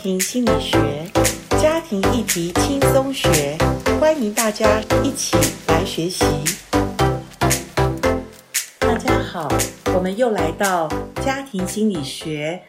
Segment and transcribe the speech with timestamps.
[0.00, 0.78] 庭心理学，
[1.60, 3.58] 家庭议题轻松学，
[4.00, 5.36] 欢迎大家一起
[5.66, 6.24] 来学习。
[8.78, 9.48] 大家好，
[9.92, 12.62] 我们又来到家庭心理学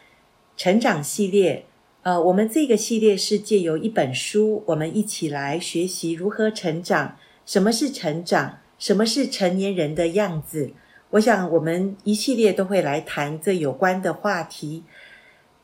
[0.57, 1.65] 成长系列。
[2.01, 7.15] 呃，我们这个系列是借由一本书，我们一起来学习如何成长。
[7.45, 8.57] 什么是成长？
[8.79, 10.71] 什么是成年人的样子？
[11.11, 14.83] 我想，我们一系列都会来谈这有关的话题。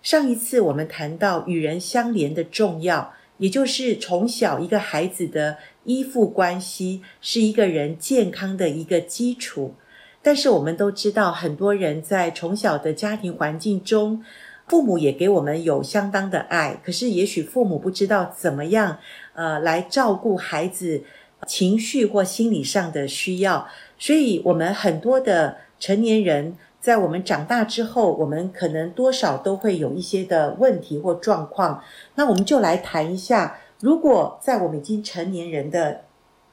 [0.06, 9.74] 上一次我们谈到与人相连的重要，也就是从小一个孩子的依附关系是一个人健康的一个基础。
[10.22, 14.24] 但是我们都知道，很多人在从小的家庭环境中，
[14.68, 19.00] 父母也给我们有相当的爱，可是也许父母不知道怎么样，
[19.34, 21.02] 呃，来照顾孩子
[21.48, 26.56] 情绪或心理上的需要，所以我们很多的成年人。
[26.86, 31.82] 在我们长大之后，我们可能多少都会有一些的问题或状况。
[32.14, 36.02] 那我们就来谈一下，如果在我们已经成年人的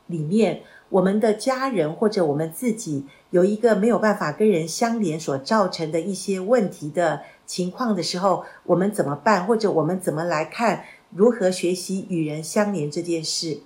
[0.06, 9.46] 里面，我们的家人或者我们自己有一个没有办法跟人相连所造成的一些问题的情况的时候，我们怎么办？
[9.46, 13.61] 或者我们怎么来看如何学习与人相连这件事？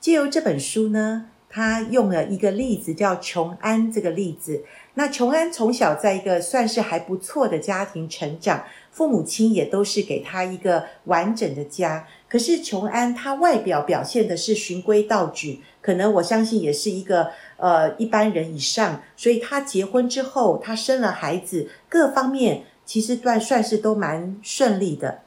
[0.00, 4.64] 借由这本书呢，他用了一个例子，叫琼安这个例子。
[4.94, 12.06] 那琼安从小在一个算是还不错的家庭成长，父母亲也都是给他一个完整的家。
[12.28, 19.00] 可是琼安他外表表现的是循规蹈矩，可能我相信也是一个呃一般人以上。
[19.16, 25.20] 所以他结婚之后，他生了孩子，各方面其实算算是都蛮顺利的。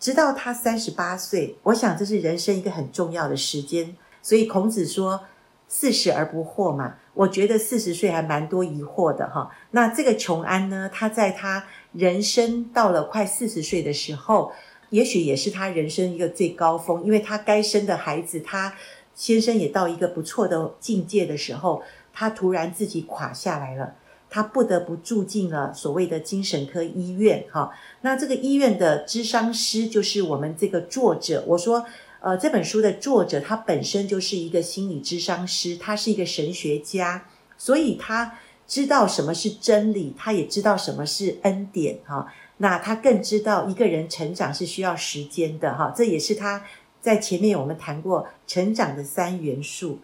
[0.00, 3.96] 直到他三十八岁，我想这是人生一个很重要的时间。
[4.20, 5.20] 所以孔子说。
[5.68, 9.50] 四十而不惑嘛，我觉得四十岁还蛮多疑惑的哈。
[9.72, 14.52] 那这个琼安呢，他在他人生到了快四十岁的时候，
[14.90, 18.72] 也许也是他人生一个最高峰，因为他该生的孩子，他
[19.14, 23.96] 先生也到一个不错的境界的时候，他突然自己垮下来了，
[24.30, 27.72] 他不得不住进了所谓的精神科医院哈。
[28.02, 31.84] 那这个医院的咨商师就是我们这个作者，我说。
[32.26, 37.24] 呃，这本书的作者他本身就是一个心理咨商师，他是一个神学家，
[37.56, 42.26] 所以他知道什么是真理，他也知道什么是恩典哈。
[42.56, 46.64] 那他更知道一个人成长是需要时间的哈，这也是他
[47.00, 50.00] 在前面我们谈过成长的三元素。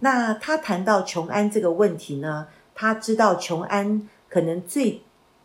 [0.00, 5.00] 那他谈到琼安这个问题呢，他知道琼安可能最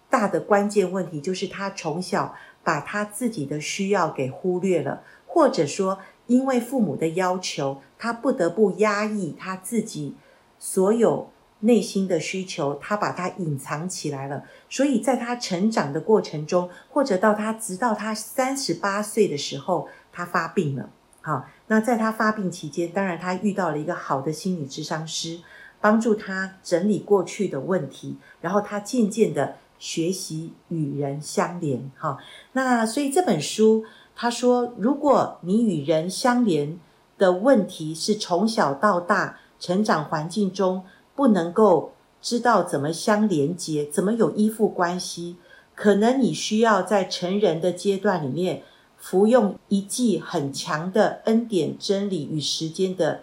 [0.09, 5.03] 大的关键问题就是他从小把他自己的需要给忽略了。
[5.29, 10.13] 或者说，因为父母的要求，他不得不压抑他自己
[10.59, 11.29] 所有
[11.61, 14.43] 内心的需求，他把它隐藏起来了。
[14.69, 20.89] 所以在他成长的过程中，或者到他直到他三十八岁的时候，他发病了。
[21.21, 25.39] 好，那在他发病期间，当然他遇到了一个好的心理咨商师，
[25.79, 31.89] 帮助他整理过去的问题，然后他渐渐的学习与人相连。
[31.95, 32.17] 好，
[32.51, 33.85] 那所以这本书。
[34.19, 36.79] 他说：“如果你与人相连
[37.19, 40.83] 的问题是从小到大成长环境中
[41.16, 45.35] 不能够知道怎么相连接，怎么有依附关系，
[45.75, 48.63] 可能你需要在成人的阶段里面
[48.97, 53.22] 服用一剂很强的恩典真理与时间的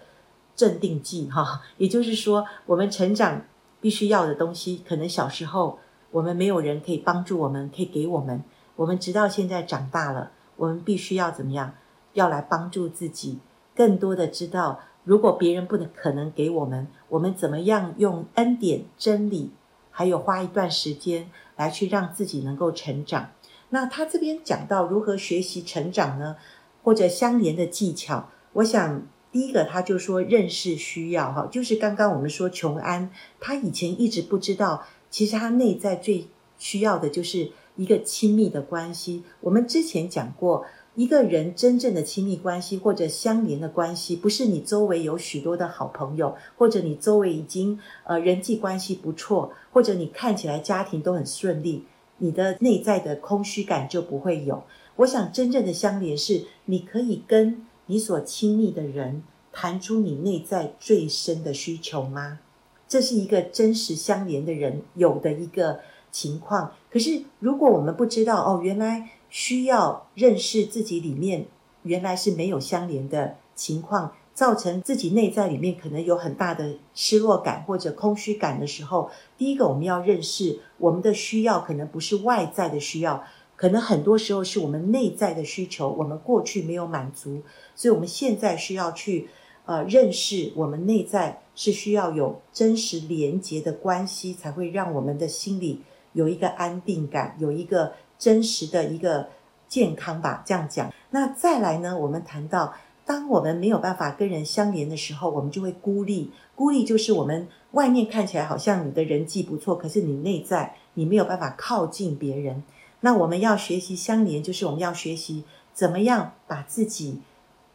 [0.54, 1.28] 镇定剂。
[1.28, 3.42] 哈，也就是说，我们成长
[3.80, 5.80] 必须要的东西，可能小时候
[6.12, 8.44] 我们没有人可以帮助我们，可以给我们，
[8.76, 11.74] 我们直到现在长大了。”我们必须要怎么样？
[12.12, 13.40] 要来帮助自己，
[13.74, 19.50] 更多的知道，如果别人不能可能给我们，我们怎么样用恩典、真理，
[19.90, 23.30] 还有花一段时间来去让自己能够成长。
[23.70, 26.36] 那他这边讲到如何学习成长呢？
[26.84, 33.10] 或者相连的技巧，我想第一个他就说认识需要哈，就是刚刚我们说琼安，
[33.40, 36.28] 他以前一直不知道，其实他内在最
[36.58, 37.50] 需要的就是。
[37.76, 40.64] 一个亲密的关系，我们之前讲过，
[40.94, 51.84] 一个人真正的亲密关系或者相连的关系，不是你周围有许多的好朋友，或者你周围已经呃人际关系不错，或者你看起来家庭都很顺利，
[52.18, 54.62] 你的内在的空虚感就不会有。
[54.96, 62.38] 我想真正的相连是，你可以跟你所亲密的人谈出你内在最深的需求吗？
[62.86, 65.80] 这是一个真实相连的人有的一个。
[66.14, 71.44] 情况，可是如果我们不知道哦，原来需要认识自己里面
[71.82, 83.24] 原来是没有相连的情况，造成自己内在里面可能有很大的失落感或者空虚感的时候，第一个我们要认识我们的需要可能不是外在的需要，
[83.56, 87.42] 可能很多时候是我们内在的需求，我们过去没有满足，
[87.74, 89.28] 所以我们现在需要去
[89.64, 95.80] 呃认识我们内在是需要有真实连结的关系，才会让我们的心里
[96.14, 99.28] 有一个安定感，有一个真实的一个
[99.68, 100.42] 健康吧。
[100.46, 102.74] 这样讲，那再来呢，我们谈到。
[103.06, 106.30] 当我们没有办法跟人相连的时候，我们就会孤立。
[106.54, 112.62] 孤立就是我们外面看起来好像你的人际不错，可是你内在你没有办法靠近别人。
[113.00, 115.44] 那我们要学习相连，就是我们要学习
[115.74, 117.20] 怎么样把自己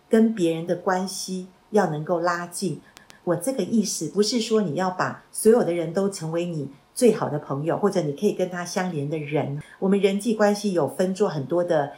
[0.10, 2.82] 跟别人的关系要能够拉近。
[3.26, 9.62] 我这个意思不是说你要把所有的人都成为你最好的朋友，或者你可以跟他相连的人。
[9.80, 11.94] 我们人际关系有分做很多的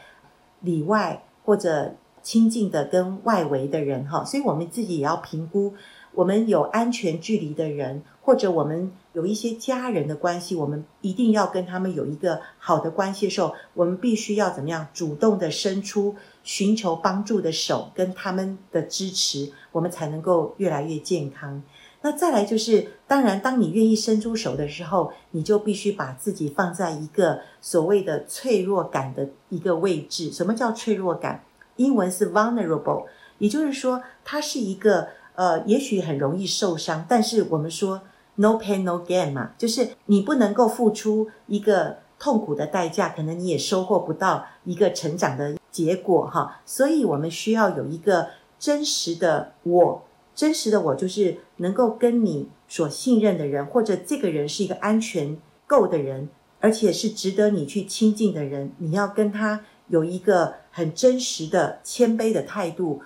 [0.60, 1.96] 里外或者。
[2.24, 5.74] 亲近的跟外围的人哈，所以我们自己也要评估，
[6.14, 16.14] 我们有安全距离的人，或者我们有一些家人的关系，我们一定要跟他们有一个好的关系的时候，我们必须要怎么样主动的伸出
[16.44, 21.60] 寻求帮助的手，跟他们的支持，我们才能够越来越健康。
[22.02, 30.30] 那再来就是，当然，当你愿意伸出手的时候，你就必须把自己放在一个所谓的脆弱感的一个位置。
[30.30, 31.44] 什么叫脆弱感？
[31.76, 33.06] 英文是 vulnerable，
[33.38, 38.02] 也就是说，它是一个呃，也许很容易受伤，但是我们说
[38.34, 46.60] no pain no gain 嘛，就是你不能够付出一个痛苦的代价，可能你也收获不到一个成长的结果哈。
[46.66, 48.28] 所以我们需要有一个
[48.58, 50.04] 真实的我，
[50.34, 55.36] 真实的我就是能够跟你所信任的人，或者这个人是一个安全
[55.66, 56.28] 够的人，
[56.60, 59.64] 而且是值得你去亲近的人，你要跟他。
[59.88, 63.02] 有一个很真实的谦卑的态度，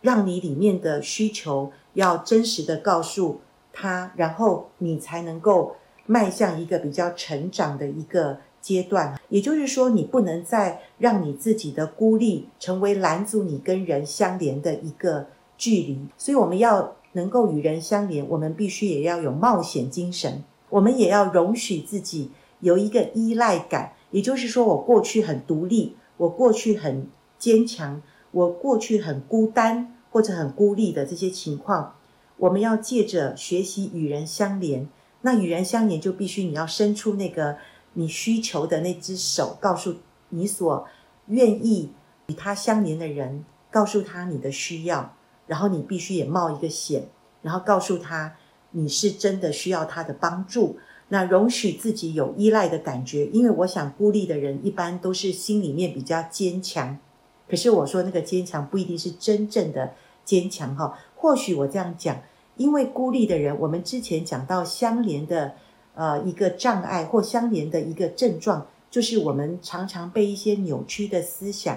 [0.00, 3.40] 让你里面的需求要真实的告诉
[3.74, 5.76] 他，然后你才能够
[6.06, 9.20] 迈向一个比较成长的一个阶段。
[9.28, 15.26] 也就是说，你不能再让你自己的孤立成为拦阻你跟人相连的一个
[15.60, 16.08] 距离。
[16.16, 22.30] 所以，我们要能够与人相连，我们必须也要有冒险精神，我们也要容许自己
[22.60, 23.92] 有一个依赖感。
[24.10, 25.96] 也就是说，我过去很独立。
[26.16, 27.08] 我过去很
[27.38, 31.94] 坚强，我过去很孤单或者很孤立的这些情况，
[32.36, 34.86] 我们要借着学习与人相连。
[35.22, 37.56] 那与人相连就必须你要伸出那个
[37.94, 39.94] 你需求的那只手，告诉
[40.28, 40.86] 你所
[41.28, 41.90] 愿意
[42.26, 45.16] 与他相连的人，告诉他你的需要，
[45.50, 47.08] 然后你必须也冒一个险，
[47.42, 48.36] 然后告诉他
[48.70, 50.78] 你是真的需要他的帮助。
[51.08, 56.96] 那容许自己有依赖的感觉，因为我想孤立的人一般都是心里面比较坚强。
[57.48, 59.92] 可是我说那个坚强不一定是真正的
[60.24, 60.96] 坚强哈。
[61.16, 62.22] 或许我这样讲，
[62.56, 65.54] 因为孤立的人，我们之前讲到相连的
[65.96, 71.76] 呃一个障碍或相连的一个症状，就是我们常常被一些扭曲的思想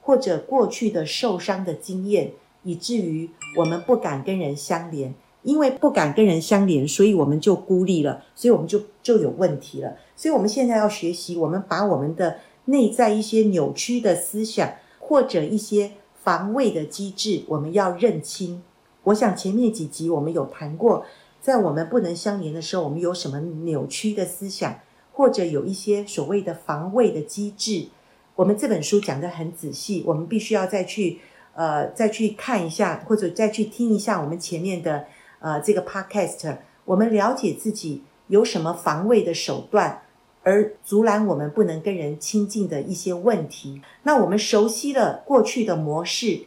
[0.00, 2.32] 或者过去的受伤的经验，
[2.62, 5.14] 以至于我们不敢跟人相连。
[5.44, 9.96] 因为不敢跟人相连，所以我们就孤立了，所以我们就就有问题了。
[10.14, 18.62] 所以我们现在要学习，我们把我们的内在一些扭曲的思想或者一些防卫的机制，我们要认清。
[19.02, 21.04] 我想前面几集我们有谈过，
[21.40, 24.78] 在我们不能相连的时候，我们有什么扭曲的思想，
[25.12, 27.88] 或者有一些所谓的防卫的机制。
[28.36, 31.18] 我们这本书讲得很仔细，我们必须要再去
[31.54, 35.06] 呃再去看一下，或者再去听一下我们前面的。
[35.44, 40.02] 呃，这个 podcast，我们了解自己有什么防卫的手段，
[40.44, 43.82] 而阻拦我们不能跟人亲近的一些问题。
[44.04, 46.42] 那我们熟悉了过去的模式，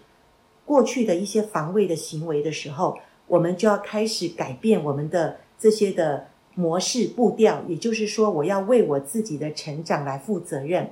[0.66, 7.66] 过去的一些防卫的行为的时候，我们就要开始改变我们的这些的模式步调。
[7.68, 10.92] 也就是说，我要为我自己的成长来负责任。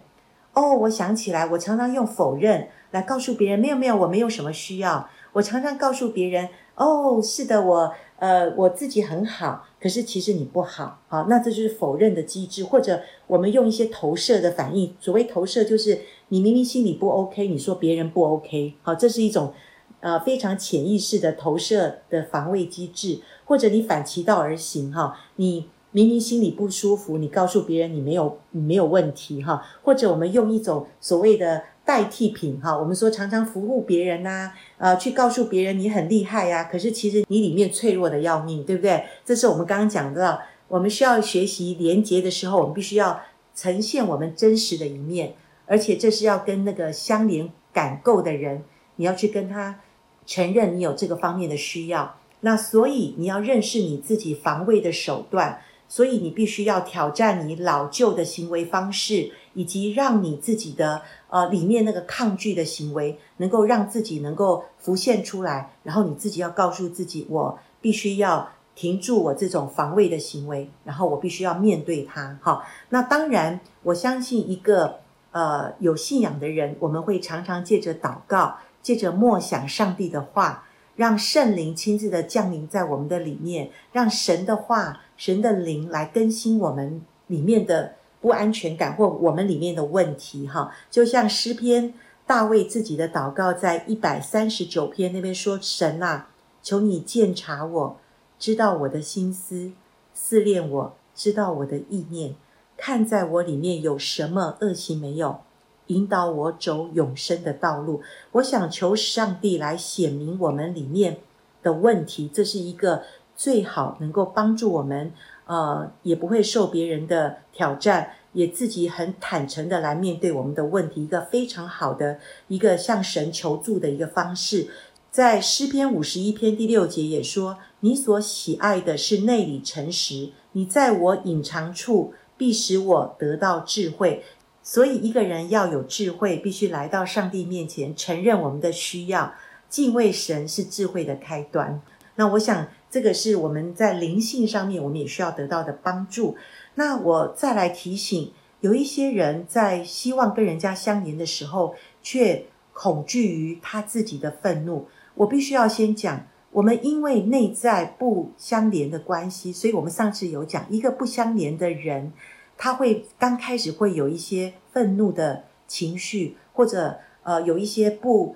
[0.53, 5.10] 哦，我想起来，我常常用否认来告诉别人，没有没有，我没有什么需要。
[5.33, 6.50] 我常常告诉别人。
[6.75, 14.95] 哦，是的，我呃我自己很好，可是其实你不好，好，那这就是否认的机制，或者我们用一些投射的反应。
[15.00, 19.53] 所谓投射，就是你明明心里不 OK，你说别人不 OK，好，这是一种
[20.00, 31.63] 呃非常潜意识的投射的防卫机制，或者你反其道而行，哈，你明明心里不舒服，你告诉别人你没有你没有问题，哈，或者我们用一种所谓的。
[31.85, 39.03] 代替品哈，我们说常常服务别人呐，呃，去告诉别人你很厉害呀，可是其实你里面脆弱的要命，对不对？
[39.25, 43.19] 这是我们刚刚讲到，我们需要学习连接的时候，我们必须要
[43.53, 45.35] 呈现我们真实的一面，
[45.65, 48.63] 而且这是要跟那个相连感够的人，
[48.95, 49.81] 你要去跟他
[50.25, 52.15] 承认你有这个方面的需要。
[52.39, 55.59] 那所以你要认识你自己防卫的手段，
[55.93, 65.69] 所以你必须要挑战你老旧的行为方式，以及让你自己的呃里面那个抗拒的行为，能够让自己能够浮现出来。
[65.83, 72.39] 然后你自己要告诉自己，我必须要停住我这种防卫的行为，然后我必须要面对它。
[72.41, 80.63] 好，那当然，我相信一个呃有信仰的人，我们会常常借着祷告，借着默想上帝的话。
[80.95, 90.45] 让圣灵亲自的降临在我们的里面，让神的话、神的灵来更新我们里面的不安全感或我们里面的问题。
[90.45, 91.93] 哈，就像诗篇
[92.27, 96.27] 大卫自己的祷告，在一百三十九篇那边说：“神啊，
[96.61, 97.97] 求你鉴察我，
[98.37, 99.71] 知道我的心思，
[100.13, 102.35] 思念我，知道我的意念，
[102.75, 105.39] 看在我里面有什么恶行没有。”
[105.87, 108.01] 引导我走永生的道路。
[108.33, 111.19] 我想求上帝来显明我们里面
[111.61, 113.03] 的问题，这是一个
[113.35, 115.11] 最好能够帮助我们，
[115.45, 124.69] 呃，也不会受别人的挑战，也自己很坦诚的来面对我们的问题，一个非常好的一个向神求助的一个方式。
[125.11, 134.23] 在诗篇五十一篇第六节也说：“你所喜爱的是内里诚实，你在我隐藏处必使我得到智慧。”
[134.65, 139.33] 所以，一个人要有智慧，必须来到上帝面前，承认我们的需要。
[139.69, 141.81] 敬畏神是智慧的开端。
[142.15, 146.38] 那我想，这个是我们在灵性上面，我们也需要得到的帮助。
[146.75, 148.31] 那我再来提醒，
[148.62, 151.73] 有一些人在希望跟人家相连的时候，
[152.03, 154.85] 却恐惧于他自己的愤怒。
[155.15, 162.13] 我必须要先讲，我们因为内在不相连的关系，所以我们上次有讲，一个不相连的人。
[162.59, 168.35] 他会刚开始会有一些愤怒的情绪，或者呃有一些不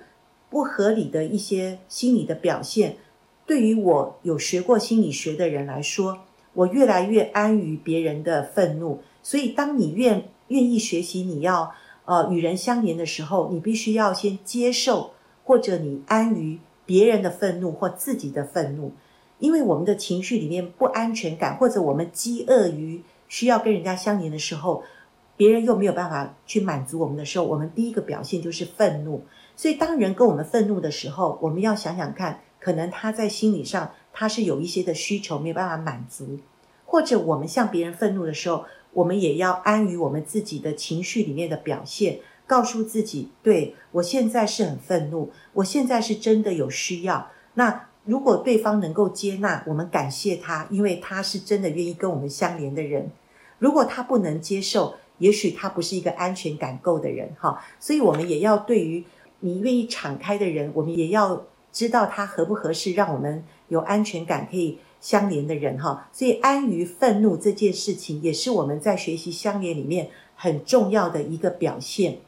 [0.50, 2.96] 不合理的一些心理的表现。
[3.48, 6.18] 对于我有学过心理学的人来说，
[6.52, 9.00] 我越来越安于别人的愤怒。
[9.22, 11.72] 所以，当你愿愿意学习，你要
[12.04, 15.12] 呃与人相连的时候，你必须要先接受，
[15.44, 18.92] 或者你安于别人的愤怒或自己的愤怒，
[19.38, 23.02] 因为我们的情绪里面不安全感，或者我们饥饿于。
[23.30, 24.82] 需要跟人家相连的时候，
[25.36, 29.22] 别人又没有办法去满足我们的时候，我们第一个表现就是愤怒。
[29.54, 36.38] 所以，当人跟我们愤怒的时候，我们要想想看，可能他在心理上他是有一些的需求没有办法满足，
[36.84, 47.30] 或者我们向别人愤怒的时候，我们也要安于我们自己的情绪里面的表现，告诉自己：对，我现在是很愤怒，我现在是真的有需要。
[47.54, 47.84] 那。
[48.04, 53.10] 如果对方能够接纳，我们感谢他，因为他是真的愿意跟我们相连的人。
[53.58, 57.62] 如果他不能接受，也许他不是一个安全感够的人，哈。
[57.78, 59.04] 所以，我们也要对于
[59.40, 66.08] 你愿意敞开的人，我们也要知道他合不合适，让我们有安全感可以相连的人，哈。
[66.12, 72.18] 所以，安于愤怒这件事情，也是我们在学习相连里面很重要的一个表现。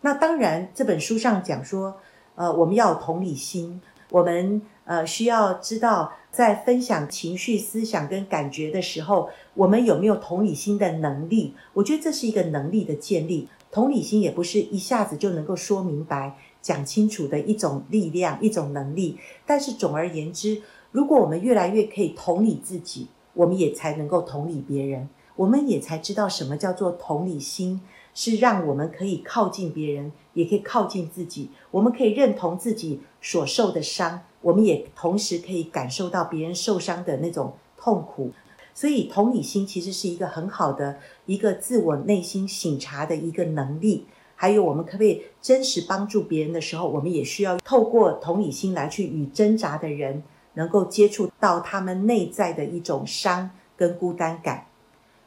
[0.00, 1.96] 那当然，这本书上讲说，
[2.34, 4.62] 呃，我们要有同理心，我们。
[4.88, 11.52] 呃，需要知道在分享情绪、思想跟感觉的时候，我们有没有同理心的能力？
[11.74, 13.46] 我觉得这是一个能力的建立。
[13.70, 19.18] 同理心也不是一下子就能够说明白、讲清楚的一种力量、一种能力。
[19.46, 27.80] 但是总而言之，如果我们越来越可以同理自己，我们也才能够同理别人，我们也才知道什么叫做同理心，
[28.14, 31.50] 是让我们可以靠近别人，也可以靠近自己。
[31.70, 34.22] 我们可以认同自己所受的伤。
[34.40, 38.30] 我们也同时可以感受到别人受伤的那种痛苦，
[38.72, 40.96] 所以同理心其实是一个很好的
[41.26, 44.06] 一个自我内心醒察的一个能力。
[44.40, 50.22] 还有，我们可不可以真实帮助别人的时候，我们也需要透过同理心来去与挣扎的人
[50.54, 54.66] 能够接触到他们内在的一种伤跟孤单感。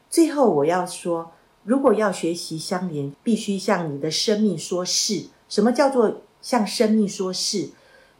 [0.08, 1.30] 最后，我要说，
[1.62, 5.26] 如果要学习相连，必须向你的生命说是。
[5.46, 7.68] 什么叫做向生命说是？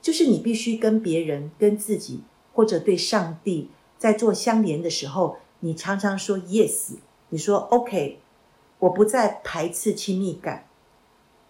[0.02, 2.20] 就是你必须跟别人、跟自己
[2.52, 6.96] 或者对上帝在做相连的时候，你常常说 yes，
[7.30, 8.18] 你说 OK，
[8.80, 10.66] 我不再排斥亲密感，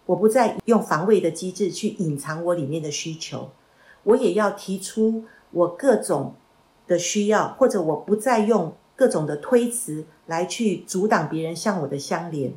[0.05, 3.49] 我不再用防卫的机制去隐藏我里面的需求，
[4.03, 6.35] 我也要提出我各种
[6.87, 12.53] 的需要，或者我不再用各种的推辞来去阻挡别人向我的相连。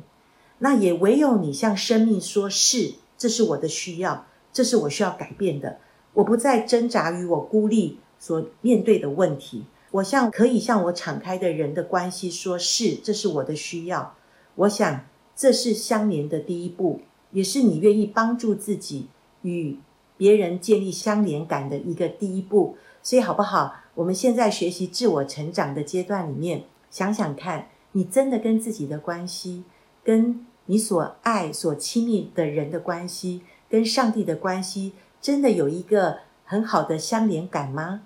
[0.59, 5.77] 那也唯有你向生命说是，这是我的需要，这是我需要改变的。
[6.13, 14.15] 我不再挣扎于我孤立所面对的问题，我向可以向我敞开的人的关系说是，这是我的需要。
[14.55, 17.01] 我想这是相连的第一步，
[17.37, 19.09] 也是你愿意帮助自己
[19.43, 19.77] 与
[20.17, 22.75] 别人建立相连感的一个第一步。
[23.03, 23.75] 所以好不好？
[23.93, 29.63] 我们现在学习自我成长的阶段里面，想想看，你真的跟自己的关系，
[30.03, 38.01] 跟你所爱、所亲密的人的关系，跟上帝的关系，真的有一个很好的相连感吗？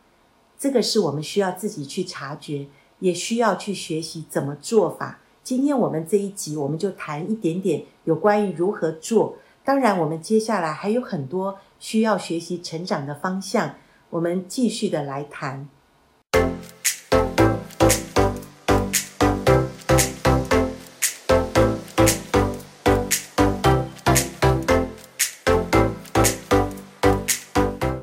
[0.60, 2.68] 这个是我们需要自己去察觉，
[3.00, 5.21] 也需要去学习怎么做法。
[5.44, 9.38] 今天我们这一集，我们就谈一点点有关于如何做。
[9.64, 13.76] 当然，我们接下来还有很多需要学习成长的方向，
[14.10, 15.68] 我们继续的来谈。